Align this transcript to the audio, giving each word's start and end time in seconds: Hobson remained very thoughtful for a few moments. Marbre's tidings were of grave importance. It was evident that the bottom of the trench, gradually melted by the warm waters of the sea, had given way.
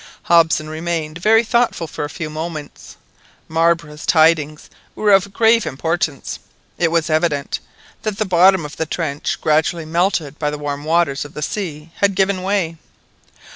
Hobson 0.23 0.67
remained 0.67 1.19
very 1.19 1.43
thoughtful 1.43 1.85
for 1.85 2.03
a 2.03 2.09
few 2.09 2.31
moments. 2.31 2.95
Marbre's 3.47 4.03
tidings 4.03 4.67
were 4.95 5.11
of 5.11 5.31
grave 5.31 5.67
importance. 5.67 6.39
It 6.79 6.89
was 6.89 7.07
evident 7.07 7.59
that 8.01 8.17
the 8.17 8.25
bottom 8.25 8.65
of 8.65 8.77
the 8.77 8.87
trench, 8.87 9.39
gradually 9.41 9.85
melted 9.85 10.39
by 10.39 10.49
the 10.49 10.57
warm 10.57 10.85
waters 10.85 11.23
of 11.23 11.35
the 11.35 11.43
sea, 11.43 11.91
had 11.97 12.15
given 12.15 12.41
way. 12.41 12.77